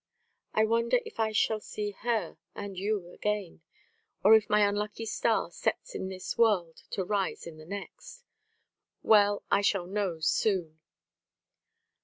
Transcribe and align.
"I 0.55 0.65
wonder 0.65 0.99
if 1.05 1.19
I 1.19 1.31
shall 1.31 1.59
see 1.59 1.91
her 1.91 2.39
and 2.55 2.75
you 2.75 3.11
again, 3.11 3.61
or 4.23 4.33
if 4.33 4.49
my 4.49 4.67
unlucky 4.67 5.05
star 5.05 5.51
sets 5.51 5.93
in 5.93 6.09
this 6.09 6.39
world 6.39 6.81
to 6.89 7.05
rise 7.05 7.45
in 7.45 7.57
the 7.59 7.67
next? 7.67 8.23
Well, 9.03 9.43
I 9.51 9.61
shall 9.61 9.85
know 9.85 10.19
soon. 10.19 10.79